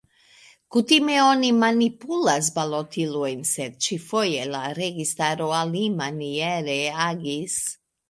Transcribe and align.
Kutime 0.75 1.17
oni 1.25 1.51
manipulas 1.63 2.49
balotilojn 2.57 3.45
sed 3.51 3.77
ĉi-foje 3.89 4.49
la 4.57 4.65
registaro 4.83 5.55
alimaniere 5.63 6.83
agis. 7.11 7.65